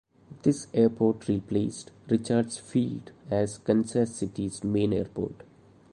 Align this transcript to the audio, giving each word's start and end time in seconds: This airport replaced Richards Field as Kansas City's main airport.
This 0.41 0.65
airport 0.73 1.27
replaced 1.27 1.91
Richards 2.09 2.57
Field 2.57 3.11
as 3.29 3.59
Kansas 3.59 4.15
City's 4.15 4.63
main 4.63 4.93
airport. 4.93 5.43